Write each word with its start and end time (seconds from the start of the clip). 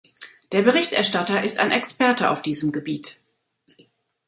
Der 0.51 0.63
Berichterstatter 0.63 1.43
ist 1.43 1.59
ein 1.59 1.69
Experte 1.69 2.31
auf 2.31 2.41
diesem 2.41 2.71
Gebiet. 2.71 3.21